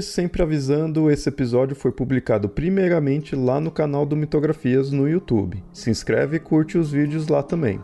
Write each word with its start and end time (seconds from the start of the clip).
Sempre 0.00 0.42
avisando, 0.42 1.10
esse 1.10 1.28
episódio 1.28 1.74
foi 1.74 1.90
publicado 1.90 2.48
primeiramente 2.48 3.34
lá 3.34 3.60
no 3.60 3.68
canal 3.68 4.06
do 4.06 4.14
Mitografias 4.14 4.92
no 4.92 5.08
YouTube. 5.08 5.62
Se 5.72 5.90
inscreve 5.90 6.36
e 6.36 6.40
curte 6.40 6.78
os 6.78 6.92
vídeos 6.92 7.26
lá 7.26 7.42
também. 7.42 7.80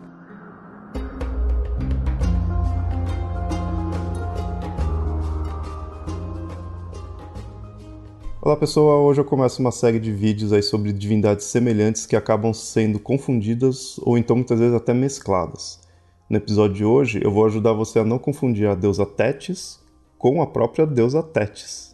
Olá 8.41 8.55
pessoal, 8.55 9.03
hoje 9.03 9.19
eu 9.19 9.25
começo 9.25 9.61
uma 9.61 9.71
série 9.71 9.99
de 9.99 10.11
vídeos 10.11 10.53
aí 10.53 10.63
sobre 10.63 10.93
divindades 10.93 11.45
semelhantes 11.47 12.05
que 12.05 12.15
acabam 12.15 12.53
sendo 12.53 12.97
confundidas 12.97 13.99
ou 13.99 14.17
então 14.17 14.37
muitas 14.37 14.57
vezes 14.57 14.73
até 14.73 14.93
mescladas. 14.93 15.81
No 16.29 16.37
episódio 16.37 16.77
de 16.77 16.85
hoje 16.85 17.19
eu 17.21 17.29
vou 17.29 17.45
ajudar 17.45 17.73
você 17.73 17.99
a 17.99 18.05
não 18.05 18.17
confundir 18.17 18.67
a 18.69 18.73
deusa 18.73 19.05
Tétis 19.05 19.82
com 20.23 20.41
a 20.41 20.47
própria 20.47 20.87
deusa 20.87 21.21
Tétis. 21.21 21.93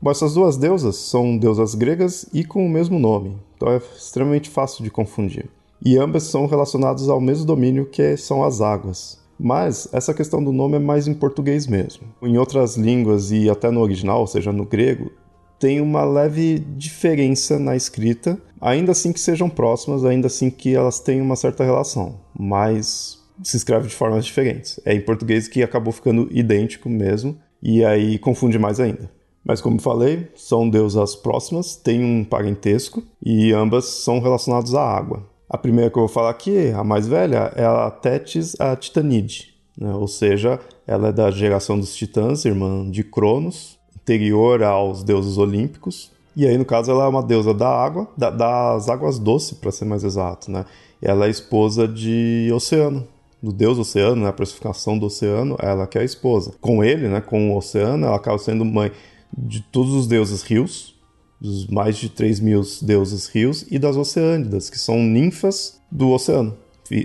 Bom, 0.00 0.10
essas 0.10 0.32
duas 0.32 0.56
deusas 0.56 0.96
são 0.96 1.36
deusas 1.36 1.74
gregas 1.74 2.24
e 2.32 2.42
com 2.42 2.64
o 2.64 2.70
mesmo 2.70 2.98
nome, 2.98 3.36
então 3.54 3.70
é 3.70 3.76
extremamente 3.76 4.48
fácil 4.48 4.82
de 4.82 4.88
confundir. 4.88 5.50
E 5.84 5.98
ambas 5.98 6.22
são 6.22 6.46
relacionadas 6.46 7.06
ao 7.10 7.20
mesmo 7.20 7.44
domínio 7.44 7.84
que 7.84 8.16
são 8.16 8.42
as 8.42 8.62
águas. 8.62 9.20
Mas 9.38 9.90
essa 9.92 10.14
questão 10.14 10.42
do 10.42 10.52
nome 10.52 10.76
é 10.76 10.78
mais 10.78 11.06
em 11.06 11.12
português 11.12 11.66
mesmo. 11.66 12.04
Em 12.22 12.38
outras 12.38 12.78
línguas 12.78 13.30
e 13.30 13.50
até 13.50 13.70
no 13.70 13.82
original, 13.82 14.20
ou 14.20 14.26
seja, 14.26 14.50
no 14.50 14.64
grego, 14.64 15.12
tem 15.60 15.78
uma 15.78 16.02
leve 16.02 16.58
diferença 16.58 17.58
na 17.58 17.76
escrita, 17.76 18.38
ainda 18.58 18.92
assim 18.92 19.12
que 19.12 19.20
sejam 19.20 19.50
próximas, 19.50 20.02
ainda 20.02 20.28
assim 20.28 20.48
que 20.48 20.74
elas 20.74 20.98
tenham 20.98 21.26
uma 21.26 21.36
certa 21.36 21.62
relação, 21.62 22.14
mas 22.34 23.22
se 23.42 23.58
escreve 23.58 23.88
de 23.88 23.94
formas 23.94 24.24
diferentes. 24.24 24.80
É 24.82 24.94
em 24.94 25.00
português 25.02 25.46
que 25.46 25.62
acabou 25.62 25.92
ficando 25.92 26.26
idêntico 26.30 26.88
mesmo, 26.88 27.36
e 27.62 27.84
aí 27.84 28.18
confunde 28.18 28.58
mais 28.58 28.80
ainda. 28.80 29.10
Mas 29.44 29.60
como 29.60 29.80
falei, 29.80 30.28
são 30.34 30.68
deusas 30.68 31.14
próximas, 31.14 31.76
têm 31.76 32.02
um 32.02 32.24
parentesco 32.24 33.02
e 33.24 33.52
ambas 33.52 33.84
são 33.84 34.18
relacionadas 34.18 34.74
à 34.74 34.82
água. 34.82 35.24
A 35.48 35.56
primeira 35.56 35.88
que 35.88 35.96
eu 35.96 36.02
vou 36.02 36.08
falar 36.08 36.30
aqui, 36.30 36.70
a 36.70 36.82
mais 36.82 37.06
velha, 37.06 37.52
é 37.54 37.64
a 37.64 37.88
Tétis 37.90 38.60
a 38.60 38.74
Titanide, 38.74 39.54
né? 39.78 39.94
ou 39.94 40.08
seja, 40.08 40.58
ela 40.84 41.08
é 41.08 41.12
da 41.12 41.30
geração 41.30 41.78
dos 41.78 41.94
titãs, 41.94 42.44
irmã 42.44 42.90
de 42.90 43.04
Cronos, 43.04 43.78
anterior 43.94 44.64
aos 44.64 45.04
deuses 45.04 45.38
olímpicos. 45.38 46.10
E 46.34 46.44
aí, 46.44 46.58
no 46.58 46.64
caso, 46.64 46.90
ela 46.90 47.04
é 47.04 47.08
uma 47.08 47.22
deusa 47.22 47.54
da 47.54 47.68
água, 47.68 48.08
da, 48.16 48.30
das 48.30 48.88
águas 48.88 49.18
doces, 49.18 49.56
para 49.56 49.70
ser 49.70 49.84
mais 49.84 50.02
exato. 50.02 50.50
Né? 50.50 50.64
Ela 51.00 51.26
é 51.26 51.30
esposa 51.30 51.86
de 51.86 52.50
Oceano, 52.52 53.06
do 53.42 53.52
deus 53.52 53.78
oceano, 53.78 54.22
né, 54.22 54.28
a 54.28 54.32
personificação 54.32 54.98
do 54.98 55.06
oceano, 55.06 55.56
ela 55.60 55.86
que 55.86 55.98
é 55.98 56.00
a 56.00 56.04
esposa. 56.04 56.52
Com 56.60 56.82
ele, 56.82 57.08
né, 57.08 57.20
com 57.20 57.50
o 57.50 57.56
oceano, 57.56 58.06
ela 58.06 58.16
acaba 58.16 58.38
sendo 58.38 58.64
mãe 58.64 58.90
de 59.36 59.60
todos 59.60 59.92
os 59.92 60.06
deuses 60.06 60.42
rios, 60.42 60.94
dos 61.40 61.66
mais 61.66 61.96
de 61.96 62.08
3 62.08 62.40
mil 62.40 62.62
deuses 62.82 63.26
rios, 63.28 63.66
e 63.70 63.78
das 63.78 63.96
oceânidas, 63.96 64.70
que 64.70 64.78
são 64.78 64.98
ninfas 65.02 65.80
do 65.90 66.10
oceano. 66.10 66.56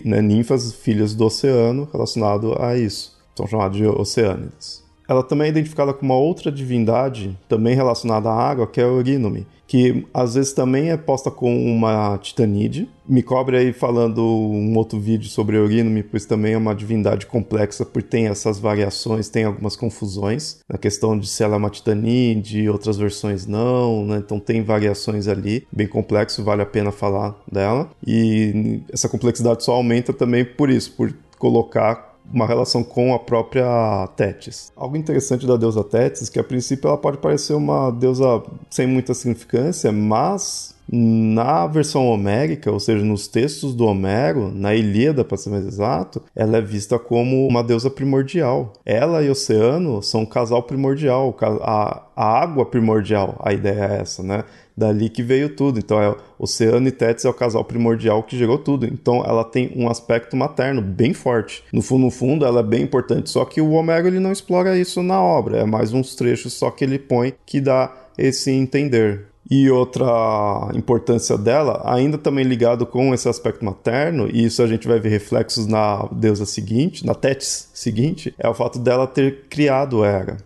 Né, 0.05 0.21
ninfas, 0.21 0.73
filhas 0.73 1.13
do 1.13 1.25
oceano, 1.25 1.87
relacionado 1.91 2.55
a 2.61 2.77
isso. 2.77 3.19
São 3.35 3.47
chamadas 3.47 3.77
de 3.77 3.85
oceânidas. 3.85 4.83
Ela 5.11 5.23
também 5.23 5.47
é 5.47 5.49
identificada 5.49 5.93
com 5.93 6.05
uma 6.05 6.15
outra 6.15 6.49
divindade, 6.49 7.37
também 7.49 7.75
relacionada 7.75 8.29
à 8.29 8.33
água, 8.33 8.65
que 8.65 8.79
é 8.79 8.83
a 8.85 8.87
Eurínome, 8.87 9.45
que 9.67 10.07
às 10.13 10.35
vezes 10.35 10.53
também 10.53 10.89
é 10.89 10.95
posta 10.95 11.29
com 11.29 11.53
uma 11.53 12.17
titanide. 12.17 12.87
Me 13.05 13.21
cobre 13.21 13.57
aí 13.57 13.73
falando 13.73 14.25
um 14.25 14.73
outro 14.77 14.97
vídeo 14.97 15.27
sobre 15.27 15.57
Eurínome, 15.57 16.01
pois 16.01 16.25
também 16.25 16.53
é 16.53 16.57
uma 16.57 16.73
divindade 16.73 17.25
complexa, 17.25 17.85
porque 17.85 18.07
tem 18.07 18.27
essas 18.27 18.57
variações, 18.57 19.27
tem 19.27 19.43
algumas 19.43 19.75
confusões 19.75 20.59
na 20.65 20.77
questão 20.77 21.19
de 21.19 21.27
se 21.27 21.43
ela 21.43 21.55
é 21.55 21.57
uma 21.57 21.69
titanide, 21.69 22.69
outras 22.69 22.95
versões 22.95 23.45
não, 23.45 24.05
né? 24.05 24.21
Então 24.25 24.39
tem 24.39 24.63
variações 24.63 25.27
ali, 25.27 25.67
bem 25.69 25.87
complexo, 25.87 26.41
vale 26.41 26.61
a 26.61 26.65
pena 26.65 26.89
falar 26.89 27.35
dela. 27.51 27.89
E 28.07 28.79
essa 28.89 29.09
complexidade 29.09 29.61
só 29.65 29.73
aumenta 29.73 30.13
também 30.13 30.45
por 30.45 30.69
isso, 30.69 30.93
por 30.93 31.13
colocar 31.37 32.10
uma 32.33 32.45
relação 32.45 32.83
com 32.83 33.13
a 33.13 33.19
própria 33.19 34.07
Tétis. 34.15 34.71
Algo 34.75 34.97
interessante 34.97 35.45
da 35.45 35.57
deusa 35.57 35.83
Tétis 35.83 36.29
é 36.29 36.31
que 36.31 36.39
a 36.39 36.43
princípio 36.43 36.87
ela 36.87 36.97
pode 36.97 37.17
parecer 37.17 37.53
uma 37.53 37.91
deusa 37.91 38.43
sem 38.69 38.87
muita 38.87 39.13
significância, 39.13 39.91
mas 39.91 40.75
na 40.91 41.65
versão 41.67 42.05
homérica, 42.07 42.69
ou 42.69 42.79
seja, 42.79 43.03
nos 43.03 43.27
textos 43.27 43.73
do 43.73 43.85
Homero, 43.85 44.51
na 44.53 44.75
Ilíada, 44.75 45.23
para 45.23 45.37
ser 45.37 45.49
mais 45.49 45.65
exato, 45.65 46.21
ela 46.35 46.57
é 46.57 46.61
vista 46.61 46.99
como 46.99 47.47
uma 47.47 47.63
deusa 47.63 47.89
primordial. 47.89 48.73
Ela 48.85 49.23
e 49.23 49.29
o 49.29 49.31
oceano 49.31 50.03
são 50.03 50.21
um 50.21 50.25
casal 50.25 50.63
primordial, 50.63 51.35
a, 51.61 52.03
a 52.13 52.41
água 52.41 52.65
primordial, 52.65 53.39
a 53.41 53.53
ideia 53.53 53.85
é 53.85 54.01
essa, 54.01 54.21
né? 54.21 54.43
Dali 54.81 55.09
que 55.09 55.21
veio 55.21 55.49
tudo. 55.55 55.77
Então, 55.77 56.01
é 56.01 56.15
Oceano 56.39 56.87
e 56.87 56.91
Tétis 56.91 57.23
é 57.23 57.29
o 57.29 57.33
casal 57.33 57.63
primordial 57.63 58.23
que 58.23 58.35
gerou 58.35 58.57
tudo. 58.57 58.87
Então, 58.87 59.23
ela 59.23 59.43
tem 59.43 59.71
um 59.75 59.87
aspecto 59.87 60.35
materno 60.35 60.81
bem 60.81 61.13
forte. 61.13 61.63
No 61.71 61.83
fundo, 61.83 62.05
no 62.05 62.09
fundo, 62.09 62.45
ela 62.45 62.61
é 62.61 62.63
bem 62.63 62.81
importante. 62.81 63.29
Só 63.29 63.45
que 63.45 63.61
o 63.61 63.69
Homero 63.73 64.07
ele 64.07 64.19
não 64.19 64.31
explora 64.31 64.75
isso 64.75 65.03
na 65.03 65.21
obra. 65.21 65.59
É 65.59 65.65
mais 65.65 65.93
uns 65.93 66.15
trechos 66.15 66.53
só 66.53 66.71
que 66.71 66.83
ele 66.83 66.97
põe 66.97 67.35
que 67.45 67.61
dá 67.61 67.93
esse 68.17 68.49
entender. 68.49 69.27
E 69.49 69.69
outra 69.69 70.71
importância 70.73 71.37
dela, 71.37 71.83
ainda 71.85 72.17
também 72.17 72.43
ligado 72.43 72.85
com 72.85 73.13
esse 73.13 73.29
aspecto 73.29 73.63
materno, 73.63 74.27
e 74.31 74.45
isso 74.45 74.63
a 74.63 74.67
gente 74.67 74.87
vai 74.87 74.99
ver 74.99 75.09
reflexos 75.09 75.67
na 75.67 76.07
deusa 76.11 76.45
seguinte, 76.45 77.05
na 77.05 77.13
Tétis 77.13 77.69
seguinte, 77.73 78.33
é 78.39 78.47
o 78.47 78.53
fato 78.53 78.79
dela 78.79 79.05
ter 79.05 79.47
criado 79.49 80.05
Hera. 80.05 80.37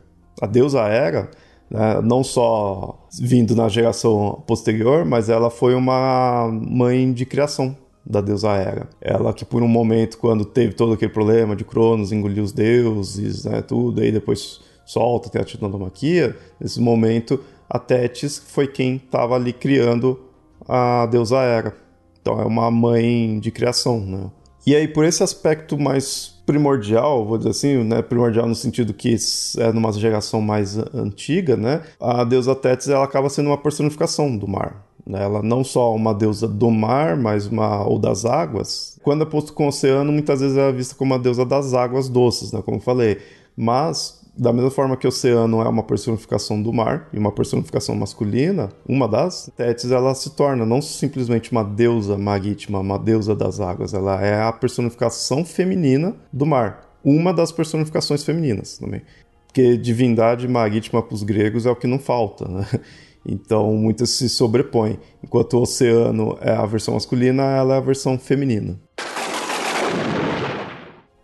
A 0.41 0.47
deusa 0.47 0.81
Hera, 0.81 1.29
né, 1.69 2.01
não 2.01 2.23
só 2.23 3.07
vindo 3.19 3.55
na 3.55 3.67
geração 3.67 4.43
posterior, 4.47 5.05
mas 5.05 5.29
ela 5.29 5.49
foi 5.49 5.75
uma 5.75 6.49
mãe 6.51 7.11
de 7.11 7.25
criação 7.25 7.75
da 8.05 8.21
deusa 8.21 8.51
Hera. 8.55 8.89
Ela 9.01 9.33
que 9.33 9.43
por 9.43 9.63
um 9.63 9.67
momento, 9.67 10.17
quando 10.17 10.45
teve 10.45 10.73
todo 10.73 10.93
aquele 10.93 11.11
problema 11.11 11.55
de 11.55 11.63
Cronos, 11.63 12.11
engoliu 12.11 12.43
os 12.43 12.51
deuses, 12.51 13.45
né, 13.45 13.61
tudo, 13.61 14.01
aí 14.01 14.11
depois 14.11 14.61
solta, 14.85 15.29
tem 15.29 15.41
a 15.41 15.45
titanomaquia, 15.45 16.37
nesse 16.59 16.79
momento 16.79 17.39
a 17.69 17.79
Tétis 17.79 18.37
foi 18.37 18.67
quem 18.67 18.97
estava 18.97 19.35
ali 19.35 19.51
criando 19.51 20.19
a 20.67 21.07
deusa 21.07 21.37
Hera. 21.37 21.75
Então 22.21 22.39
é 22.39 22.45
uma 22.45 22.69
mãe 22.71 23.39
de 23.39 23.51
criação, 23.51 23.99
né? 23.99 24.31
E 24.65 24.75
aí, 24.75 24.87
por 24.87 25.05
esse 25.05 25.21
aspecto 25.21 25.77
mais 25.77 26.34
primordial, 26.45 27.25
vou 27.25 27.37
dizer 27.37 27.49
assim, 27.49 27.83
né, 27.83 28.01
primordial 28.01 28.47
no 28.47 28.55
sentido 28.55 28.93
que 28.93 29.15
é 29.57 29.71
numa 29.71 29.91
geração 29.91 30.41
mais 30.41 30.77
antiga, 30.93 31.57
né, 31.57 31.81
a 31.99 32.23
deusa 32.23 32.55
Tétis 32.55 32.89
ela 32.89 33.03
acaba 33.03 33.29
sendo 33.29 33.47
uma 33.47 33.57
personificação 33.57 34.37
do 34.37 34.47
mar. 34.47 34.85
Né? 35.05 35.23
Ela 35.23 35.41
não 35.43 35.63
só 35.63 35.93
uma 35.93 36.13
deusa 36.13 36.47
do 36.47 36.71
mar, 36.71 37.15
mas 37.15 37.45
uma 37.45 37.85
ou 37.85 37.99
das 37.99 38.25
águas. 38.25 38.97
Quando 39.03 39.23
é 39.23 39.25
posto 39.25 39.53
com 39.53 39.65
o 39.65 39.67
oceano, 39.67 40.11
muitas 40.11 40.39
vezes 40.41 40.57
é 40.57 40.71
vista 40.71 40.95
como 40.95 41.13
uma 41.13 41.19
deusa 41.19 41.45
das 41.45 41.73
águas 41.73 42.09
doces, 42.09 42.51
né, 42.51 42.61
como 42.63 42.77
eu 42.77 42.81
falei. 42.81 43.19
Mas 43.55 44.24
da 44.37 44.51
mesma 44.51 44.69
forma 44.69 44.97
que 44.97 45.07
o 45.07 45.09
oceano 45.09 45.61
é 45.61 45.69
uma 45.69 45.83
personificação 45.83 46.61
do 46.61 46.73
mar 46.73 47.09
e 47.13 47.17
uma 47.17 47.31
personificação 47.31 47.95
masculina, 47.95 48.69
uma 48.87 49.07
das 49.07 49.49
Tétis 49.55 49.91
ela 49.91 50.13
se 50.13 50.35
torna 50.35 50.65
não 50.65 50.81
simplesmente 50.81 51.51
uma 51.51 51.63
deusa 51.63 52.17
marítima, 52.17 52.79
uma 52.79 52.99
deusa 52.99 53.35
das 53.35 53.59
águas, 53.59 53.93
ela 53.93 54.21
é 54.21 54.41
a 54.41 54.51
personificação 54.51 55.45
feminina 55.45 56.15
do 56.31 56.45
mar, 56.45 56.97
uma 57.03 57.33
das 57.33 57.51
personificações 57.51 58.23
femininas 58.23 58.77
também. 58.77 59.01
Porque 59.47 59.77
divindade 59.77 60.47
marítima 60.47 61.01
para 61.01 61.15
os 61.15 61.23
gregos 61.23 61.65
é 61.65 61.71
o 61.71 61.75
que 61.75 61.87
não 61.87 61.99
falta, 61.99 62.47
né? 62.47 62.67
Então 63.27 63.73
muitas 63.73 64.11
se 64.11 64.29
sobrepõem. 64.29 64.99
Enquanto 65.23 65.53
o 65.53 65.63
oceano 65.63 66.37
é 66.41 66.51
a 66.51 66.63
versão 66.63 66.93
masculina, 66.93 67.41
ela 67.41 67.73
é 67.73 67.77
a 67.79 67.81
versão 67.81 68.19
feminina. 68.19 68.79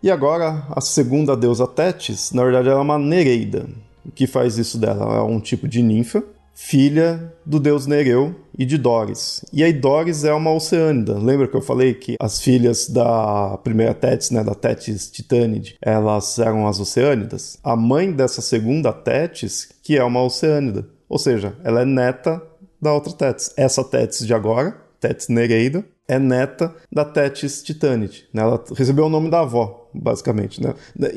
E 0.02 0.10
agora, 0.10 0.64
a 0.70 0.80
segunda 0.80 1.36
deusa 1.36 1.64
Tétis, 1.64 2.32
na 2.32 2.42
verdade, 2.42 2.68
ela 2.68 2.80
é 2.80 2.82
uma 2.82 2.98
Nereida. 2.98 3.68
O 4.04 4.10
que 4.10 4.26
faz 4.26 4.58
isso 4.58 4.76
dela? 4.76 5.04
Ela 5.04 5.18
é 5.18 5.22
um 5.22 5.38
tipo 5.38 5.68
de 5.68 5.80
ninfa, 5.80 6.24
filha 6.52 7.32
do 7.46 7.60
deus 7.60 7.86
Nereu 7.86 8.34
e 8.58 8.64
de 8.64 8.76
Doris. 8.76 9.44
E 9.52 9.62
aí 9.62 9.72
Doris 9.72 10.24
é 10.24 10.32
uma 10.32 10.52
oceânida. 10.52 11.16
Lembra 11.16 11.46
que 11.46 11.54
eu 11.54 11.62
falei 11.62 11.94
que 11.94 12.16
as 12.20 12.40
filhas 12.40 12.88
da 12.88 13.56
primeira 13.62 13.94
Tétis, 13.94 14.32
né, 14.32 14.42
da 14.42 14.56
Tétis 14.56 15.08
Titânide, 15.08 15.76
elas 15.80 16.36
eram 16.38 16.66
as 16.66 16.80
oceânidas? 16.80 17.56
A 17.62 17.76
mãe 17.76 18.10
dessa 18.10 18.42
segunda 18.42 18.92
Tétis, 18.92 19.68
que 19.84 19.96
é 19.96 20.02
uma 20.02 20.22
oceânida. 20.22 20.84
Ou 21.08 21.18
seja, 21.18 21.56
ela 21.62 21.82
é 21.82 21.84
neta 21.84 22.42
da 22.80 22.92
outra 22.92 23.12
Tétis. 23.12 23.52
Essa 23.56 23.84
Tétis 23.84 24.26
de 24.26 24.34
agora, 24.34 24.76
Tétis 25.00 25.28
Nereida, 25.28 25.84
é 26.08 26.18
neta 26.18 26.74
da 26.90 27.04
Tétis 27.04 27.62
Titanite. 27.62 28.28
Né? 28.32 28.42
Ela 28.42 28.62
recebeu 28.76 29.06
o 29.06 29.10
nome 29.10 29.30
da 29.30 29.40
avó, 29.40 29.81
basicamente, 29.94 30.62
né? 30.62 30.74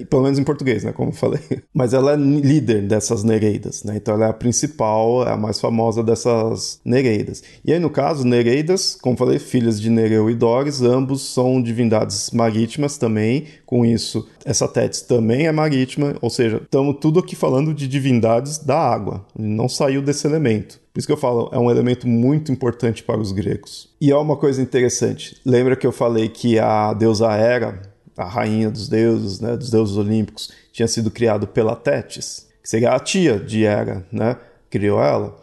Pelo 0.10 0.24
menos 0.24 0.40
em 0.40 0.44
português, 0.44 0.84
né? 0.84 0.92
Como 0.92 1.10
eu 1.10 1.16
falei. 1.16 1.42
Mas 1.74 1.94
ela 1.94 2.14
é 2.14 2.16
líder 2.16 2.88
dessas 2.88 3.24
Nereidas, 3.24 3.84
né? 3.84 3.96
Então 3.96 4.14
ela 4.14 4.28
é 4.28 4.30
a 4.30 4.34
principal, 4.34 5.28
é 5.28 5.32
a 5.32 5.38
mais 5.38 5.60
famosa 5.60 6.04
dessas 6.04 6.80
Nereidas. 6.86 7.44
E 7.64 7.74
aí, 7.74 7.80
no 7.80 7.90
caso, 7.90 8.26
Nereidas, 8.26 8.98
como 9.02 9.14
eu 9.14 9.20
falei, 9.20 9.40
filhas 9.40 9.80
de 9.80 9.90
Nereu 9.90 10.30
e 10.30 10.36
Doris, 10.36 10.82
ambos 10.82 11.22
são 11.22 11.62
divindades 11.62 12.32
marítimas 12.32 12.98
também. 12.98 13.46
Com 13.66 13.86
isso, 13.86 14.28
essa 14.46 14.68
Tétis 14.68 15.02
também 15.02 15.48
é 15.48 15.52
marítima, 15.52 16.16
ou 16.22 16.30
seja, 16.30 16.62
estamos 16.64 16.98
tudo 17.02 17.20
aqui 17.20 17.36
falando 17.36 17.74
de 17.74 17.88
divindades 17.88 18.60
da 18.60 18.78
água. 18.78 19.26
Não 19.38 19.68
saiu 19.68 20.02
desse 20.02 20.28
elemento. 20.28 20.80
Por 20.96 21.00
isso 21.00 21.08
que 21.08 21.14
eu 21.14 21.18
falo, 21.18 21.50
é 21.52 21.60
um 21.60 21.70
elemento 21.70 22.08
muito 22.08 22.54
importante 22.54 23.04
para 23.04 23.20
os 23.20 23.34
gregos. 23.34 23.90
E 24.00 24.12
é 24.12 24.16
uma 24.16 24.38
coisa 24.38 24.62
interessante. 24.62 25.36
Lembra 25.46 25.76
que 25.76 25.86
eu 25.86 25.92
falei 25.92 26.30
que 26.30 26.58
a 26.58 26.94
deusa 26.94 27.34
Hera, 27.34 27.82
a 28.18 28.26
rainha 28.26 28.70
dos 28.70 28.88
deuses, 28.88 29.40
né, 29.40 29.58
dos 29.58 29.70
deuses 29.70 29.98
olímpicos, 29.98 30.52
tinha 30.72 30.88
sido 30.88 31.12
criado 31.12 31.48
pela 31.48 31.76
Tétis, 31.76 32.48
que 32.62 32.70
seria 32.70 32.92
a 32.92 33.00
tia 33.00 33.40
de 33.40 33.64
Hera, 33.64 34.06
né? 34.12 34.38
Criou 34.70 35.02
ela. 35.02 35.38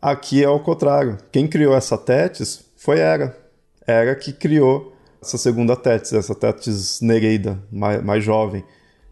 Aqui 0.00 0.42
é 0.42 0.48
o 0.48 0.60
contrário. 0.60 1.18
Quem 1.30 1.46
criou 1.46 1.74
essa 1.74 1.96
Tétis 1.96 2.64
foi 2.76 2.98
Hera. 2.98 3.36
Hera 3.86 4.14
que 4.14 4.32
criou 4.32 4.94
essa 5.22 5.36
segunda 5.36 5.76
Tétis, 5.76 6.12
essa 6.12 6.34
Tétis 6.34 7.00
Nereida, 7.00 7.58
mais, 7.70 8.02
mais 8.02 8.24
jovem. 8.24 8.64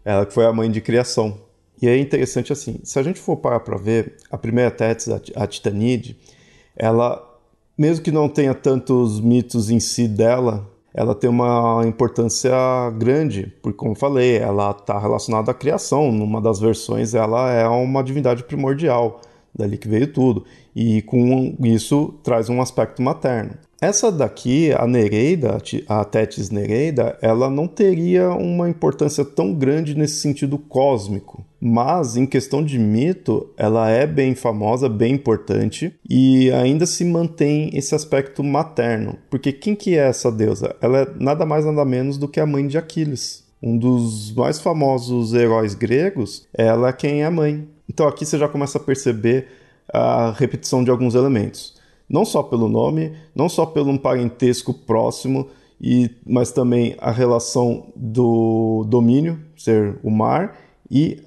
Ela 0.03 0.25
que 0.25 0.33
foi 0.33 0.45
a 0.45 0.53
mãe 0.53 0.69
de 0.69 0.81
criação. 0.81 1.39
E 1.81 1.87
é 1.87 1.97
interessante 1.97 2.51
assim, 2.51 2.79
se 2.83 2.99
a 2.99 3.03
gente 3.03 3.19
for 3.19 3.37
parar 3.37 3.61
para 3.61 3.77
ver, 3.77 4.17
a 4.29 4.37
primeira 4.37 4.69
Tétis, 4.69 5.07
a 5.07 5.47
Titanide, 5.47 6.17
ela, 6.75 7.25
mesmo 7.77 8.03
que 8.03 8.11
não 8.11 8.27
tenha 8.27 8.53
tantos 8.53 9.19
mitos 9.21 9.69
em 9.69 9.79
si 9.79 10.07
dela, 10.07 10.68
ela 10.93 11.13
tem 11.13 11.29
uma 11.29 11.83
importância 11.85 12.51
grande, 12.97 13.53
porque 13.61 13.77
como 13.77 13.95
falei, 13.95 14.37
ela 14.37 14.71
está 14.71 14.97
relacionada 14.97 15.51
à 15.51 15.53
criação. 15.53 16.11
Numa 16.11 16.41
das 16.41 16.59
versões, 16.59 17.13
ela 17.13 17.51
é 17.51 17.67
uma 17.67 18.03
divindade 18.03 18.43
primordial, 18.43 19.21
dali 19.55 19.77
que 19.77 19.87
veio 19.87 20.11
tudo. 20.11 20.45
E 20.75 21.01
com 21.03 21.55
isso 21.63 22.15
traz 22.23 22.49
um 22.49 22.61
aspecto 22.61 23.01
materno. 23.01 23.51
Essa 23.81 24.11
daqui, 24.11 24.73
a 24.73 24.85
Nereida, 24.85 25.57
a 25.87 26.03
Tétis 26.03 26.49
Nereida, 26.49 27.17
ela 27.21 27.49
não 27.49 27.65
teria 27.65 28.29
uma 28.31 28.69
importância 28.69 29.23
tão 29.23 29.53
grande 29.53 29.95
nesse 29.95 30.15
sentido 30.15 30.57
cósmico. 30.57 31.45
Mas, 31.61 32.17
em 32.17 32.25
questão 32.25 32.61
de 32.63 32.77
mito, 32.77 33.49
ela 33.55 33.89
é 33.89 34.05
bem 34.05 34.35
famosa, 34.35 34.89
bem 34.89 35.13
importante 35.13 35.95
e 36.09 36.51
ainda 36.51 36.85
se 36.85 37.05
mantém 37.05 37.69
esse 37.73 37.95
aspecto 37.95 38.43
materno. 38.43 39.17
Porque 39.29 39.53
quem 39.53 39.75
que 39.75 39.97
é 39.97 40.09
essa 40.09 40.29
deusa? 40.29 40.75
Ela 40.81 40.99
é 40.99 41.07
nada 41.17 41.45
mais 41.45 41.65
nada 41.65 41.85
menos 41.85 42.17
do 42.17 42.27
que 42.27 42.41
a 42.41 42.45
mãe 42.45 42.67
de 42.67 42.77
Aquiles. 42.77 43.45
Um 43.63 43.77
dos 43.77 44.33
mais 44.33 44.59
famosos 44.59 45.33
heróis 45.33 45.73
gregos, 45.73 46.47
ela 46.53 46.89
é 46.89 46.93
quem 46.93 47.21
é 47.21 47.25
a 47.25 47.31
mãe. 47.31 47.65
Então 47.89 48.07
aqui 48.07 48.25
você 48.25 48.37
já 48.37 48.47
começa 48.47 48.77
a 48.77 48.81
perceber 48.81 49.47
a 49.91 50.31
repetição 50.37 50.83
de 50.83 50.91
alguns 50.91 51.15
elementos 51.15 51.78
não 52.09 52.25
só 52.25 52.41
pelo 52.41 52.67
nome, 52.67 53.13
não 53.35 53.47
só 53.47 53.65
pelo 53.65 53.91
um 53.91 53.97
parentesco 53.97 54.73
próximo, 54.73 55.47
e, 55.79 56.09
mas 56.25 56.51
também 56.51 56.95
a 56.99 57.11
relação 57.11 57.87
do 57.95 58.85
domínio, 58.87 59.39
ser 59.55 59.99
o 60.03 60.09
mar, 60.09 60.57
e 60.89 61.21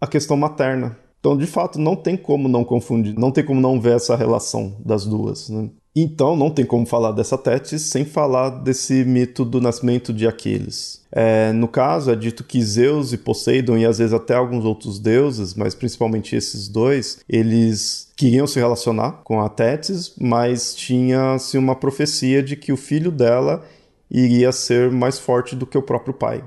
a 0.00 0.06
questão 0.06 0.36
materna. 0.36 0.96
Então, 1.18 1.36
de 1.36 1.46
fato, 1.46 1.80
não 1.80 1.96
tem 1.96 2.16
como 2.16 2.48
não 2.48 2.62
confundir, 2.62 3.18
não 3.18 3.32
tem 3.32 3.44
como 3.44 3.60
não 3.60 3.80
ver 3.80 3.96
essa 3.96 4.14
relação 4.14 4.76
das 4.84 5.04
duas. 5.04 5.48
Né? 5.48 5.68
Então, 5.96 6.36
não 6.36 6.48
tem 6.48 6.64
como 6.64 6.86
falar 6.86 7.10
dessa 7.10 7.36
Tétis 7.36 7.82
sem 7.82 8.04
falar 8.04 8.50
desse 8.50 9.04
mito 9.04 9.44
do 9.44 9.60
nascimento 9.60 10.12
de 10.12 10.28
Aquiles. 10.28 11.02
É, 11.10 11.52
no 11.52 11.66
caso, 11.66 12.12
é 12.12 12.14
dito 12.14 12.44
que 12.44 12.62
Zeus 12.62 13.12
e 13.12 13.18
Poseidon, 13.18 13.76
e 13.78 13.84
às 13.84 13.98
vezes 13.98 14.12
até 14.12 14.34
alguns 14.34 14.64
outros 14.64 15.00
deuses, 15.00 15.54
mas 15.54 15.74
principalmente 15.74 16.36
esses 16.36 16.68
dois, 16.68 17.18
eles 17.28 18.07
queriam 18.18 18.48
se 18.48 18.58
relacionar 18.58 19.20
com 19.22 19.40
a 19.40 19.48
Tétis, 19.48 20.12
mas 20.20 20.74
tinha-se 20.74 21.56
uma 21.56 21.76
profecia 21.76 22.42
de 22.42 22.56
que 22.56 22.72
o 22.72 22.76
filho 22.76 23.12
dela 23.12 23.64
iria 24.10 24.50
ser 24.50 24.90
mais 24.90 25.20
forte 25.20 25.54
do 25.54 25.64
que 25.64 25.78
o 25.78 25.82
próprio 25.82 26.12
pai. 26.12 26.42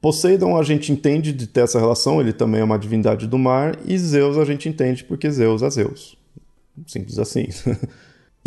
Poseidon 0.00 0.56
a 0.56 0.62
gente 0.62 0.92
entende 0.92 1.32
de 1.32 1.48
ter 1.48 1.62
essa 1.62 1.80
relação, 1.80 2.20
ele 2.20 2.32
também 2.32 2.60
é 2.60 2.64
uma 2.64 2.78
divindade 2.78 3.26
do 3.26 3.36
mar, 3.36 3.76
e 3.84 3.98
Zeus 3.98 4.38
a 4.38 4.44
gente 4.44 4.68
entende 4.68 5.02
porque 5.02 5.28
Zeus 5.28 5.62
é 5.62 5.70
Zeus. 5.70 6.16
Simples 6.86 7.18
assim. 7.18 7.48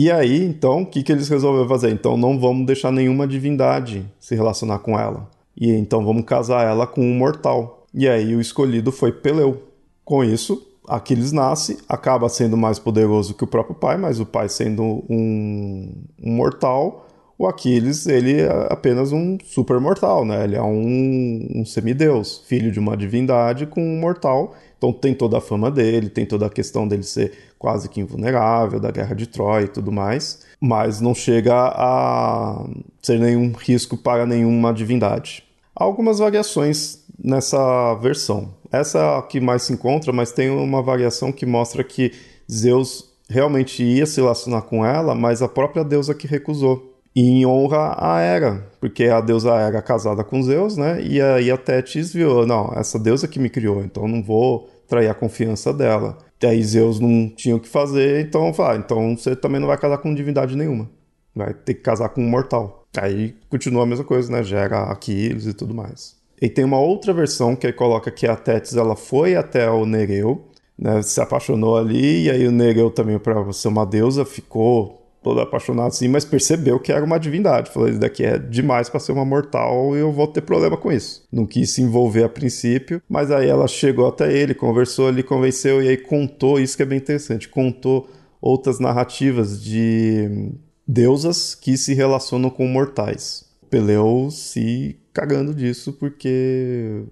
E 0.01 0.09
aí, 0.09 0.45
então, 0.45 0.83
o 0.83 0.85
que, 0.85 1.03
que 1.03 1.11
eles 1.11 1.27
resolveram 1.27 1.67
fazer? 1.67 1.91
Então, 1.91 2.15
não 2.15 2.39
vamos 2.39 2.65
deixar 2.65 2.89
nenhuma 2.89 3.27
divindade 3.27 4.05
se 4.17 4.33
relacionar 4.33 4.79
com 4.79 4.97
ela. 4.97 5.29
E 5.57 5.71
então 5.71 6.05
vamos 6.05 6.23
casar 6.23 6.65
ela 6.65 6.87
com 6.87 7.01
um 7.01 7.13
mortal. 7.13 7.85
E 7.93 8.07
aí 8.07 8.33
o 8.33 8.39
escolhido 8.39 8.93
foi 8.93 9.11
Peleu. 9.11 9.61
Com 10.05 10.23
isso, 10.23 10.68
Aquiles 10.89 11.31
nasce, 11.31 11.77
acaba 11.87 12.27
sendo 12.27 12.57
mais 12.57 12.79
poderoso 12.79 13.33
que 13.33 13.43
o 13.43 13.47
próprio 13.47 13.75
pai, 13.75 13.97
mas 13.97 14.19
o 14.19 14.25
pai 14.25 14.49
sendo 14.49 15.03
um, 15.09 15.93
um 16.21 16.31
mortal, 16.31 17.07
o 17.39 17.47
Aquiles 17.47 18.05
ele 18.05 18.41
é 18.41 18.67
apenas 18.69 19.13
um 19.13 19.37
super 19.45 19.79
mortal, 19.79 20.25
né? 20.25 20.43
Ele 20.43 20.57
é 20.57 20.61
um, 20.61 21.47
um 21.55 21.65
semideus, 21.65 22.43
filho 22.45 22.69
de 22.69 22.79
uma 22.79 22.97
divindade 22.97 23.65
com 23.65 23.81
um 23.81 23.97
mortal. 23.97 24.55
Então 24.77 24.91
tem 24.91 25.13
toda 25.13 25.37
a 25.37 25.41
fama 25.41 25.71
dele, 25.71 26.09
tem 26.09 26.25
toda 26.25 26.47
a 26.47 26.49
questão 26.49 26.85
dele 26.85 27.03
ser 27.03 27.31
quase 27.57 27.87
que 27.87 28.01
invulnerável, 28.01 28.77
da 28.77 28.91
guerra 28.91 29.15
de 29.15 29.25
Troia 29.25 29.63
e 29.63 29.67
tudo 29.69 29.89
mais, 29.89 30.41
mas 30.59 30.99
não 30.99 31.15
chega 31.15 31.53
a 31.53 32.65
ser 33.01 33.17
nenhum 33.19 33.53
risco 33.53 33.95
para 33.95 34.25
nenhuma 34.25 34.73
divindade. 34.73 35.43
Há 35.73 35.85
algumas 35.85 36.19
variações 36.19 37.05
nessa 37.23 37.95
versão. 37.95 38.53
Essa 38.71 38.99
é 38.99 39.17
a 39.17 39.21
que 39.21 39.39
mais 39.39 39.63
se 39.63 39.73
encontra, 39.73 40.13
mas 40.13 40.31
tem 40.31 40.49
uma 40.49 40.81
variação 40.81 41.31
que 41.31 41.45
mostra 41.45 41.83
que 41.83 42.11
Zeus 42.51 43.09
realmente 43.29 43.83
ia 43.83 44.05
se 44.05 44.19
relacionar 44.19 44.63
com 44.63 44.85
ela, 44.85 45.13
mas 45.13 45.41
a 45.41 45.47
própria 45.47 45.83
deusa 45.83 46.15
que 46.15 46.27
recusou 46.27 46.95
em 47.15 47.45
honra 47.45 47.95
a 47.97 48.19
Hera, 48.21 48.67
porque 48.79 49.05
a 49.05 49.19
deusa 49.19 49.51
Hera 49.55 49.81
casada 49.81 50.23
com 50.23 50.41
Zeus, 50.41 50.77
né? 50.77 51.01
E 51.01 51.21
aí 51.21 51.51
a 51.51 51.57
Tétis 51.57 52.13
viu, 52.13 52.45
não, 52.45 52.71
essa 52.75 52.97
deusa 52.97 53.27
que 53.27 53.39
me 53.39 53.49
criou, 53.49 53.83
então 53.83 54.07
não 54.07 54.23
vou 54.23 54.69
trair 54.87 55.09
a 55.09 55.13
confiança 55.13 55.73
dela. 55.73 56.17
E 56.41 56.45
aí 56.45 56.63
Zeus 56.63 56.99
não 56.99 57.29
tinha 57.29 57.55
o 57.55 57.59
que 57.59 57.67
fazer, 57.67 58.25
então 58.25 58.53
fala, 58.53 58.73
ah, 58.73 58.77
então 58.77 59.17
você 59.17 59.35
também 59.35 59.59
não 59.59 59.67
vai 59.67 59.77
casar 59.77 59.97
com 59.97 60.13
divindade 60.13 60.55
nenhuma. 60.55 60.89
Vai 61.35 61.53
ter 61.53 61.75
que 61.75 61.81
casar 61.81 62.09
com 62.09 62.21
um 62.21 62.29
mortal. 62.29 62.87
Aí 62.97 63.35
continua 63.49 63.83
a 63.83 63.85
mesma 63.85 64.05
coisa, 64.05 64.31
né? 64.31 64.43
Gera 64.43 64.83
Aquiles 64.83 65.45
e 65.45 65.53
tudo 65.53 65.73
mais. 65.73 66.18
E 66.41 66.49
tem 66.49 66.63
uma 66.63 66.79
outra 66.79 67.13
versão 67.13 67.55
que 67.55 67.71
coloca 67.73 68.11
que 68.11 68.27
a 68.27 68.35
Tétis 68.35 68.75
ela 68.75 68.95
foi 68.95 69.35
até 69.35 69.69
o 69.69 69.85
Nereu, 69.85 70.45
né? 70.77 71.01
Se 71.01 71.19
apaixonou 71.19 71.77
ali, 71.77 72.23
e 72.23 72.31
aí 72.31 72.47
o 72.47 72.51
Nereu 72.51 72.89
também, 72.89 73.19
para 73.19 73.51
ser 73.51 73.67
uma 73.67 73.85
deusa, 73.85 74.23
ficou 74.23 74.99
todo 75.21 75.41
apaixonado 75.41 75.87
assim, 75.87 76.07
mas 76.07 76.23
percebeu 76.25 76.79
que 76.79 76.91
era 76.91 77.03
uma 77.03 77.19
divindade. 77.19 77.69
Falou: 77.71 77.89
isso 77.89 77.99
daqui 77.99 78.23
é 78.23 78.37
demais 78.37 78.89
para 78.89 78.99
ser 78.99 79.11
uma 79.11 79.25
mortal 79.25 79.95
e 79.95 79.99
eu 79.99 80.11
vou 80.11 80.27
ter 80.27 80.41
problema 80.41 80.77
com 80.77 80.91
isso. 80.91 81.25
Não 81.31 81.45
quis 81.45 81.71
se 81.71 81.81
envolver 81.81 82.23
a 82.23 82.29
princípio, 82.29 83.01
mas 83.09 83.31
aí 83.31 83.47
ela 83.47 83.67
chegou 83.67 84.07
até 84.07 84.31
ele, 84.31 84.53
conversou 84.53 85.07
ali, 85.07 85.23
convenceu 85.23 85.81
e 85.83 85.89
aí 85.89 85.97
contou. 85.97 86.59
Isso 86.59 86.77
que 86.77 86.83
é 86.83 86.85
bem 86.85 86.97
interessante: 86.97 87.49
contou 87.49 88.09
outras 88.41 88.79
narrativas 88.79 89.61
de 89.61 90.51
deusas 90.87 91.53
que 91.53 91.77
se 91.77 91.93
relacionam 91.93 92.49
com 92.49 92.65
mortais. 92.65 93.45
Peleu 93.69 94.29
se 94.31 94.98
cagando 95.13 95.53
disso 95.53 95.93
porque 95.93 97.03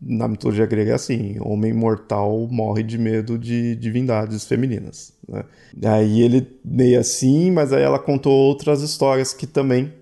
na 0.00 0.26
mitologia 0.26 0.66
grega 0.66 0.92
é 0.92 0.94
assim: 0.94 1.36
homem 1.40 1.72
mortal 1.72 2.48
morre 2.50 2.82
de 2.82 2.98
medo 2.98 3.38
de 3.38 3.76
divindades 3.76 4.44
femininas. 4.44 5.12
Né? 5.28 5.44
Aí 5.84 6.22
ele 6.22 6.46
meio 6.64 6.98
assim, 6.98 7.50
mas 7.50 7.72
aí 7.72 7.82
ela 7.82 7.98
contou 7.98 8.32
outras 8.32 8.82
histórias 8.82 9.32
que 9.32 9.46
também 9.46 9.92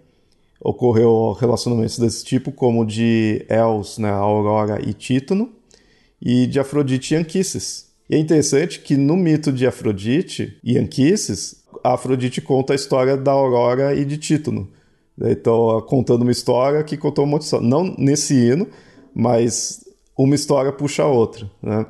ocorreu 0.61 1.33
relacionamentos 1.33 1.99
desse 1.99 2.25
tipo, 2.25 2.53
como 2.53 2.85
de 2.85 3.45
Els, 3.49 3.99
né, 3.99 4.11
Aurora 4.11 4.81
e 4.87 4.93
Títono, 4.93 5.51
e 6.21 6.47
de 6.47 6.61
Afrodite 6.61 7.15
e 7.15 7.17
Anquises. 7.17 7.91
E 8.09 8.15
é 8.15 8.19
interessante 8.19 8.81
que 8.81 8.97
no 8.97 9.17
mito 9.17 9.53
de 9.53 9.67
Afrodite 9.67 10.59
e 10.63 10.77
Anquises, 10.77 11.65
a 11.83 11.95
Afrodite 11.95 12.43
conta 12.43 12.73
a 12.73 12.77
história 12.77 13.17
da 13.17 13.33
Aurora 13.33 13.95
e 13.95 14.05
de 14.05 14.19
Títono. 14.19 14.69
Então, 15.23 15.81
contando 15.83 16.23
uma 16.23 16.31
história 16.31 16.83
que 16.83 16.97
contou 16.97 17.25
um 17.25 17.29
monte 17.29 17.41
de 17.41 17.47
história. 17.47 17.67
Não 17.67 17.95
nesse 17.99 18.35
hino, 18.35 18.67
mas 19.15 19.85
uma 20.17 20.35
história 20.35 20.73
puxa 20.73 21.03
a 21.03 21.07
outra, 21.07 21.51
né? 21.63 21.87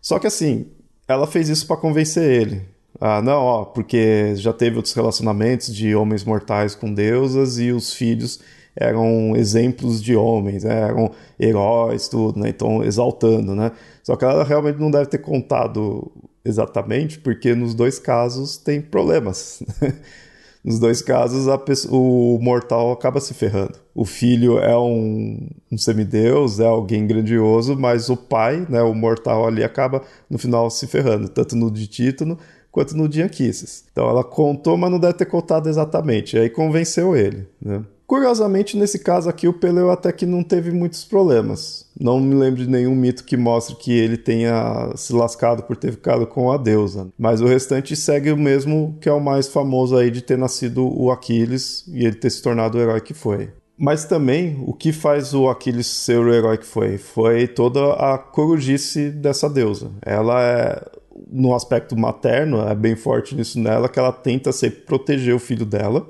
Só 0.00 0.18
que 0.18 0.26
assim, 0.26 0.66
ela 1.08 1.26
fez 1.26 1.48
isso 1.48 1.66
para 1.66 1.76
convencer 1.76 2.22
ele. 2.22 2.62
Ah, 3.00 3.20
não, 3.20 3.42
ó, 3.42 3.64
porque 3.64 4.34
já 4.36 4.52
teve 4.52 4.76
outros 4.76 4.94
relacionamentos 4.94 5.74
de 5.74 5.94
homens 5.94 6.24
mortais 6.24 6.74
com 6.74 6.92
deusas 6.92 7.58
e 7.58 7.70
os 7.70 7.92
filhos 7.92 8.40
eram 8.74 9.34
exemplos 9.36 10.02
de 10.02 10.14
homens, 10.14 10.64
né? 10.64 10.82
eram 10.82 11.10
heróis, 11.40 12.08
tudo, 12.08 12.38
né? 12.38 12.50
Então, 12.50 12.82
exaltando, 12.84 13.54
né? 13.54 13.72
Só 14.02 14.16
que 14.16 14.24
ela 14.24 14.44
realmente 14.44 14.78
não 14.78 14.90
deve 14.90 15.06
ter 15.06 15.18
contado 15.18 16.10
exatamente, 16.44 17.18
porque 17.18 17.54
nos 17.54 17.74
dois 17.74 17.98
casos 17.98 18.56
tem 18.56 18.80
problemas. 18.80 19.62
Nos 20.66 20.80
dois 20.80 21.00
casos, 21.00 21.46
pessoa, 21.64 21.94
o 21.96 22.40
mortal 22.42 22.90
acaba 22.90 23.20
se 23.20 23.32
ferrando. 23.32 23.78
O 23.94 24.04
filho 24.04 24.58
é 24.58 24.76
um, 24.76 25.48
um, 25.70 25.78
semideus, 25.78 26.58
é 26.58 26.66
alguém 26.66 27.06
grandioso, 27.06 27.78
mas 27.78 28.10
o 28.10 28.16
pai, 28.16 28.66
né, 28.68 28.82
o 28.82 28.92
mortal 28.92 29.46
ali, 29.46 29.62
acaba 29.62 30.02
no 30.28 30.36
final 30.36 30.68
se 30.68 30.88
ferrando, 30.88 31.28
tanto 31.28 31.54
no 31.54 31.70
de 31.70 31.86
Títono 31.86 32.36
quanto 32.72 32.96
no 32.96 33.08
de 33.08 33.22
Anquises. 33.22 33.84
Então 33.92 34.08
ela 34.08 34.24
contou, 34.24 34.76
mas 34.76 34.90
não 34.90 34.98
deve 34.98 35.14
ter 35.14 35.26
contado 35.26 35.68
exatamente. 35.68 36.36
Aí 36.36 36.50
convenceu 36.50 37.14
ele. 37.14 37.46
Né? 37.62 37.84
Curiosamente, 38.06 38.76
nesse 38.76 39.00
caso 39.00 39.28
aqui, 39.28 39.48
o 39.48 39.52
Peleu 39.52 39.90
até 39.90 40.12
que 40.12 40.24
não 40.24 40.44
teve 40.44 40.70
muitos 40.70 41.04
problemas. 41.04 41.84
Não 41.98 42.20
me 42.20 42.36
lembro 42.36 42.62
de 42.62 42.70
nenhum 42.70 42.94
mito 42.94 43.24
que 43.24 43.36
mostre 43.36 43.74
que 43.74 43.92
ele 43.92 44.16
tenha 44.16 44.92
se 44.94 45.12
lascado 45.12 45.64
por 45.64 45.76
ter 45.76 45.90
ficado 45.90 46.24
com 46.24 46.52
a 46.52 46.56
deusa. 46.56 47.08
Mas 47.18 47.40
o 47.40 47.46
restante 47.46 47.96
segue 47.96 48.30
o 48.30 48.36
mesmo 48.36 48.96
que 49.00 49.08
é 49.08 49.12
o 49.12 49.20
mais 49.20 49.48
famoso 49.48 49.96
aí 49.96 50.10
de 50.10 50.22
ter 50.22 50.38
nascido 50.38 50.86
o 50.86 51.10
Aquiles 51.10 51.84
e 51.88 52.04
ele 52.06 52.14
ter 52.14 52.30
se 52.30 52.40
tornado 52.40 52.78
o 52.78 52.80
herói 52.80 53.00
que 53.00 53.12
foi. 53.12 53.50
Mas 53.76 54.04
também, 54.04 54.62
o 54.64 54.72
que 54.72 54.92
faz 54.92 55.34
o 55.34 55.48
Aquiles 55.48 55.88
ser 55.88 56.18
o 56.18 56.32
herói 56.32 56.58
que 56.58 56.64
foi? 56.64 56.98
Foi 56.98 57.48
toda 57.48 57.92
a 57.94 58.16
corujice 58.16 59.10
dessa 59.10 59.50
deusa. 59.50 59.90
Ela 60.00 60.42
é, 60.42 60.82
no 61.30 61.54
aspecto 61.54 61.96
materno, 61.96 62.60
é 62.68 62.74
bem 62.74 62.94
forte 62.94 63.34
nisso 63.34 63.58
nela, 63.58 63.88
que 63.88 63.98
ela 63.98 64.12
tenta 64.12 64.52
sempre 64.52 64.80
proteger 64.82 65.34
o 65.34 65.40
filho 65.40 65.66
dela 65.66 66.06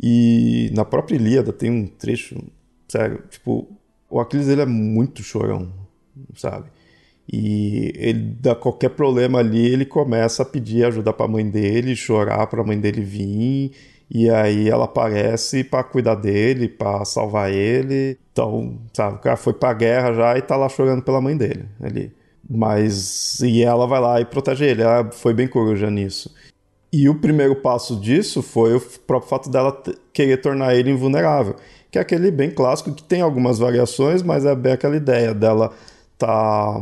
e 0.00 0.70
na 0.74 0.84
própria 0.84 1.16
Ilíada 1.16 1.52
tem 1.52 1.70
um 1.70 1.86
trecho, 1.86 2.36
sério, 2.88 3.22
tipo, 3.28 3.68
o 4.08 4.20
Aquiles 4.20 4.48
ele 4.48 4.62
é 4.62 4.66
muito 4.66 5.22
chorão, 5.22 5.72
sabe? 6.34 6.70
E 7.30 7.92
ele 7.96 8.36
dá 8.40 8.54
qualquer 8.54 8.90
problema 8.90 9.40
ali, 9.40 9.66
ele 9.66 9.84
começa 9.84 10.42
a 10.42 10.46
pedir 10.46 10.84
ajuda 10.84 11.12
para 11.12 11.26
a 11.26 11.28
mãe 11.28 11.48
dele, 11.48 11.94
chorar 11.94 12.46
para 12.46 12.62
a 12.62 12.64
mãe 12.64 12.78
dele 12.80 13.02
vir, 13.02 13.72
e 14.10 14.30
aí 14.30 14.68
ela 14.68 14.86
aparece 14.86 15.62
para 15.62 15.84
cuidar 15.84 16.14
dele, 16.14 16.68
para 16.68 17.04
salvar 17.04 17.52
ele. 17.52 18.18
Então, 18.32 18.78
sabe, 18.94 19.16
o 19.16 19.20
cara 19.20 19.36
foi 19.36 19.52
para 19.52 19.74
guerra 19.74 20.14
já 20.14 20.38
e 20.38 20.42
tá 20.42 20.56
lá 20.56 20.68
chorando 20.68 21.02
pela 21.02 21.20
mãe 21.20 21.36
dele 21.36 21.66
ali. 21.80 22.12
Mas 22.48 23.40
e 23.40 23.62
ela 23.62 23.86
vai 23.86 24.00
lá 24.00 24.20
e 24.20 24.24
protege 24.24 24.64
ele. 24.64 24.82
Ela 24.82 25.10
foi 25.12 25.34
bem 25.34 25.46
coruja 25.46 25.90
nisso. 25.90 26.34
E 26.92 27.08
o 27.08 27.14
primeiro 27.14 27.56
passo 27.56 27.96
disso 27.96 28.42
foi 28.42 28.74
o 28.74 28.80
próprio 29.06 29.28
fato 29.28 29.50
dela 29.50 29.82
querer 30.12 30.38
tornar 30.38 30.74
ele 30.74 30.90
invulnerável, 30.90 31.54
que 31.90 31.98
é 31.98 32.00
aquele 32.00 32.30
bem 32.30 32.50
clássico 32.50 32.92
que 32.92 33.02
tem 33.02 33.20
algumas 33.20 33.58
variações, 33.58 34.22
mas 34.22 34.46
é 34.46 34.54
bem 34.54 34.72
aquela 34.72 34.96
ideia 34.96 35.34
dela 35.34 35.70
tá 36.16 36.80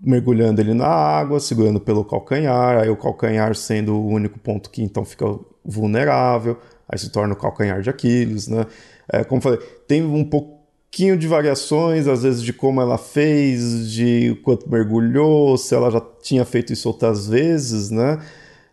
mergulhando 0.00 0.60
ele 0.60 0.74
na 0.74 0.86
água, 0.86 1.38
segurando 1.38 1.78
pelo 1.78 2.04
calcanhar, 2.04 2.78
aí 2.78 2.88
o 2.88 2.96
calcanhar 2.96 3.54
sendo 3.54 3.94
o 3.94 4.08
único 4.08 4.38
ponto 4.38 4.70
que 4.70 4.82
então 4.82 5.04
fica 5.04 5.26
vulnerável, 5.64 6.58
aí 6.88 6.98
se 6.98 7.10
torna 7.10 7.34
o 7.34 7.36
calcanhar 7.36 7.80
de 7.80 7.90
Aquiles, 7.90 8.48
né? 8.48 8.66
É, 9.12 9.22
como 9.22 9.40
falei, 9.40 9.58
tem 9.86 10.02
um 10.02 10.24
pouquinho 10.24 11.16
de 11.16 11.28
variações, 11.28 12.08
às 12.08 12.22
vezes 12.22 12.42
de 12.42 12.52
como 12.52 12.80
ela 12.80 12.98
fez, 12.98 13.90
de 13.90 14.40
quanto 14.42 14.68
mergulhou, 14.68 15.56
se 15.56 15.74
ela 15.74 15.90
já 15.90 16.02
tinha 16.22 16.44
feito 16.44 16.72
isso 16.72 16.88
outras 16.88 17.28
vezes, 17.28 17.90
né? 17.90 18.18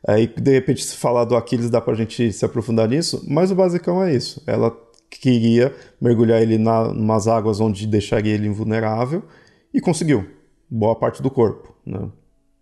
Aí, 0.07 0.27
de 0.27 0.51
repente, 0.51 0.83
se 0.83 0.95
falar 0.95 1.25
do 1.25 1.35
Aquiles, 1.35 1.69
dá 1.69 1.81
pra 1.81 1.93
gente 1.93 2.31
se 2.31 2.45
aprofundar 2.45 2.87
nisso, 2.87 3.23
mas 3.27 3.51
o 3.51 3.55
basicão 3.55 4.03
é 4.03 4.15
isso. 4.15 4.41
Ela 4.47 4.75
queria 5.09 5.75
mergulhar 5.99 6.41
ele 6.41 6.57
na 6.57 6.83
umas 6.83 7.27
águas 7.27 7.59
onde 7.59 7.87
deixaria 7.87 8.33
ele 8.33 8.47
invulnerável 8.47 9.23
e 9.73 9.81
conseguiu. 9.81 10.25
Boa 10.69 10.95
parte 10.95 11.21
do 11.21 11.31
corpo, 11.31 11.75
né? 11.85 12.09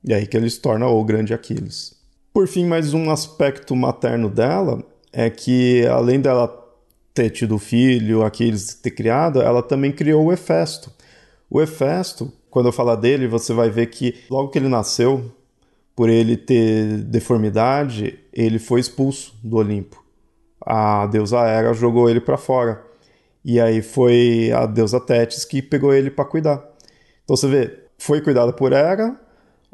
E 0.03 0.13
aí 0.13 0.25
que 0.25 0.37
ele 0.37 0.49
se 0.49 0.59
torna 0.59 0.87
o 0.87 1.03
grande 1.03 1.33
Aquiles. 1.33 1.95
Por 2.33 2.47
fim, 2.47 2.65
mais 2.65 2.93
um 2.93 3.09
aspecto 3.11 3.75
materno 3.75 4.29
dela 4.29 4.83
é 5.11 5.29
que, 5.29 5.85
além 5.87 6.21
dela 6.21 6.47
ter 7.13 7.29
tido 7.31 7.57
filho, 7.57 8.23
Aquiles 8.23 8.75
ter 8.75 8.91
criado, 8.91 9.41
ela 9.41 9.61
também 9.61 9.91
criou 9.91 10.25
o 10.25 10.31
Hefesto. 10.31 10.91
O 11.49 11.61
Hefesto, 11.61 12.31
quando 12.49 12.67
eu 12.67 12.71
falar 12.71 12.95
dele, 12.95 13.27
você 13.27 13.53
vai 13.53 13.69
ver 13.69 13.87
que 13.87 14.15
logo 14.29 14.49
que 14.49 14.59
ele 14.59 14.69
nasceu, 14.69 15.31
por 15.97 16.09
ele 16.09 16.37
ter 16.37 16.99
deformidade, 17.05 18.19
ele 18.31 18.59
foi 18.59 18.79
expulso 18.79 19.33
do 19.43 19.57
Olimpo. 19.57 20.05
A 20.63 21.07
deusa 21.07 21.39
Hera 21.39 21.73
jogou 21.73 22.07
ele 22.07 22.21
para 22.21 22.37
fora. 22.37 22.85
E 23.43 23.59
aí 23.59 23.81
foi 23.81 24.51
a 24.51 24.67
deusa 24.67 24.99
Tétis 24.99 25.43
que 25.43 25.59
pegou 25.59 25.91
ele 25.91 26.11
para 26.11 26.23
cuidar. 26.23 26.63
Então 27.23 27.35
você 27.35 27.47
vê, 27.47 27.79
foi 27.97 28.21
cuidada 28.21 28.53
por 28.53 28.73
Hera, 28.73 29.19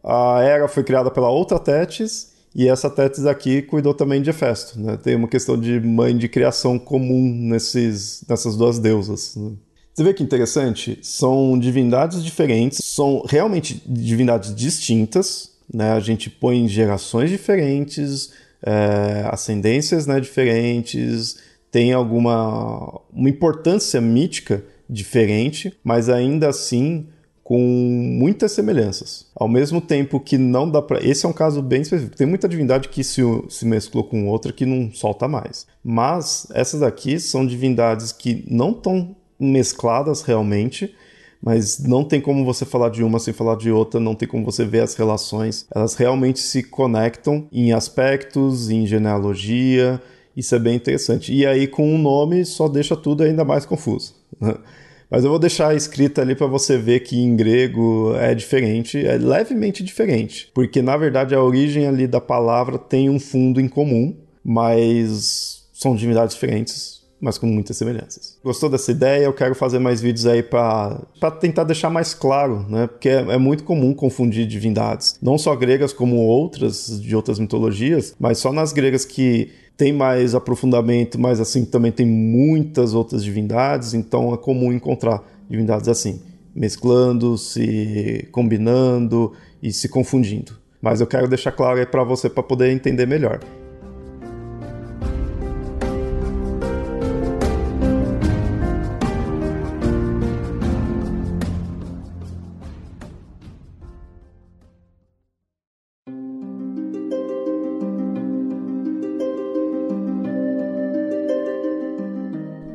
a 0.01 0.42
Hera 0.42 0.70
foi 0.70 0.86
criada 0.86 1.12
pela 1.12 1.30
outra 1.30 1.60
Tétis, 1.60 2.32
e 2.56 2.70
essa 2.70 2.89
Tétis 2.89 3.25
aqui 3.25 3.62
cuidou 3.62 3.94
também 3.94 4.22
de 4.22 4.30
Hefesto. 4.30 4.80
Né? 4.80 4.96
Tem 4.96 5.15
uma 5.15 5.27
questão 5.27 5.60
de 5.60 5.77
mãe 5.82 6.15
de 6.15 6.30
criação 6.30 6.80
comum 6.80 7.34
nesses, 7.50 8.24
nessas 8.30 8.56
duas 8.56 8.80
deusas. 8.80 9.36
Né? 9.36 9.51
Você 9.94 10.03
vê 10.06 10.13
que 10.13 10.24
interessante? 10.24 11.00
São 11.01 11.60
divindades 11.60 12.24
diferentes, 12.24 12.80
são 12.82 13.25
realmente 13.27 13.84
divindades 13.86 14.56
distintas, 14.56 15.52
né? 15.74 15.92
A 15.94 16.00
gente 16.00 16.30
põe 16.30 16.68
gerações 16.68 17.30
diferentes, 17.30 18.32
é, 18.62 19.27
ascendências 19.32 20.06
né, 20.06 20.20
diferentes, 20.20 21.38
tem 21.72 21.92
alguma 21.92 23.01
uma 23.12 23.30
importância 23.30 24.00
mítica 24.00 24.63
diferente, 24.88 25.74
mas 25.84 26.08
ainda 26.08 26.48
assim 26.48 27.08
com 27.44 27.60
muitas 27.60 28.53
semelhanças. 28.53 29.27
Ao 29.36 29.50
mesmo 29.50 29.82
tempo 29.82 30.20
que 30.20 30.38
não 30.38 30.70
dá 30.70 30.82
para. 30.82 31.06
Esse 31.06 31.25
é 31.25 31.30
um 31.30 31.34
caso 31.34 31.62
bem 31.62 31.82
específico. 31.82 32.15
Tem 32.15 32.25
muita 32.25 32.48
divindade 32.48 32.88
que 32.88 33.03
se, 33.03 33.22
se 33.50 33.65
mesclou 33.65 34.03
com 34.03 34.27
outra 34.30 34.53
que 34.53 34.65
não 34.65 34.92
solta 34.94 35.27
mais. 35.27 35.68
Mas 35.84 36.48
essas 36.53 36.82
aqui 36.82 37.20
são 37.20 37.46
divindades 37.46 38.12
que 38.12 38.46
não 38.50 38.72
estão 38.72 39.15
mescladas 39.38 40.22
realmente, 40.22 40.96
mas 41.43 41.77
não 41.77 42.05
tem 42.05 42.21
como 42.21 42.45
você 42.45 42.63
falar 42.63 42.88
de 42.88 43.03
uma 43.03 43.19
sem 43.19 43.33
falar 43.33 43.57
de 43.57 43.69
outra, 43.69 44.00
não 44.00 44.15
tem 44.15 44.25
como 44.25 44.45
você 44.45 44.63
ver 44.63 44.79
as 44.79 44.95
relações. 44.95 45.67
Elas 45.75 45.93
realmente 45.93 46.39
se 46.39 46.63
conectam 46.63 47.47
em 47.51 47.73
aspectos, 47.73 48.69
em 48.69 48.88
genealogia. 48.88 50.01
Isso 50.38 50.55
é 50.55 50.59
bem 50.59 50.75
interessante. 50.75 51.33
E 51.33 51.45
aí, 51.45 51.67
com 51.67 51.93
um 51.93 51.97
nome, 51.97 52.45
só 52.45 52.69
deixa 52.69 52.95
tudo 52.95 53.23
ainda 53.23 53.43
mais 53.43 53.65
confuso. 53.65 54.15
Né? 54.39 54.55
Mas 55.12 55.25
eu 55.25 55.29
vou 55.29 55.38
deixar 55.38 55.75
escrito 55.75 56.21
ali 56.21 56.33
para 56.33 56.47
você 56.47 56.77
ver 56.77 57.01
que 57.01 57.19
em 57.19 57.35
grego 57.35 58.15
é 58.15 58.33
diferente, 58.33 59.05
é 59.05 59.17
levemente 59.17 59.83
diferente, 59.83 60.50
porque 60.55 60.81
na 60.81 60.97
verdade 60.97 61.35
a 61.35 61.43
origem 61.43 61.85
ali 61.85 62.07
da 62.07 62.19
palavra 62.19 62.79
tem 62.79 63.12
um 63.12 63.19
fundo 63.19 63.62
em 63.62 63.67
comum, 63.67 64.15
mas 64.43 65.65
são 65.71 65.95
divindades 65.95 66.33
diferentes 66.33 67.02
mas 67.24 67.38
com 67.38 67.48
muitas 67.48 67.77
semelhanças. 67.77 68.38
Gostou 68.44 68.70
dessa 68.70 68.92
ideia? 68.92 69.24
Eu 69.24 69.34
quero 69.34 69.56
fazer 69.56 69.80
mais 69.80 70.01
vídeos 70.01 70.25
aí 70.25 70.44
para 70.44 71.00
tentar 71.39 71.63
deixar 71.63 71.89
mais 71.89 72.13
claro, 72.13 72.65
né? 72.68 72.86
Porque 72.86 73.08
é, 73.08 73.22
é, 73.22 73.38
muito 73.38 73.63
comum 73.63 73.94
confundir 73.94 74.46
divindades, 74.46 75.18
não 75.22 75.38
só 75.38 75.56
gregas 75.56 75.94
como 75.94 76.18
outras 76.18 77.01
de 77.01 77.15
outras 77.15 77.39
mitologias, 77.39 78.13
mas 78.20 78.39
só 78.39 78.51
nas 78.51 78.74
gregas 78.74 79.06
que 79.06 79.50
tem 79.77 79.94
mais 79.94 80.36
aprofundamento, 80.36 81.20
mas 81.20 81.39
assim 81.39 81.63
também 81.63 81.94
tem 81.94 82.06
muitas 82.06 82.94
outras 82.94 83.24
divindades, 83.24 83.94
então 83.94 84.34
é 84.34 84.38
comum 84.38 84.74
encontrar 84.74 85.24
divindades 85.50 85.88
assim, 85.88 86.22
mesclando, 86.53 87.38
se 87.38 88.27
combinando 88.34 89.32
e 89.62 89.72
se 89.72 89.88
confundindo. 89.88 90.58
Mas 90.82 91.00
eu 91.00 91.08
quero 91.08 91.30
deixar 91.30 91.53
claro 91.53 91.80
aí 91.80 91.86
para 91.86 92.03
você 92.03 92.30
para 92.30 92.44
poder 92.44 92.70
entender 92.70 93.08
melhor. 93.08 93.39